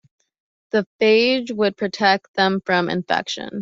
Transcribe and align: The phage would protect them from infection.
The 0.71 0.87
phage 0.99 1.51
would 1.55 1.77
protect 1.77 2.33
them 2.33 2.59
from 2.65 2.89
infection. 2.89 3.49